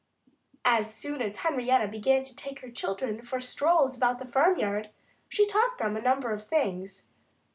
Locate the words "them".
5.77-5.95